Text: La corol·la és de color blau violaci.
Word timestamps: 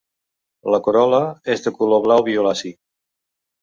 La 0.75 0.79
corol·la 0.87 1.21
és 1.57 1.63
de 1.69 1.77
color 1.79 2.05
blau 2.09 2.29
violaci. 2.33 2.77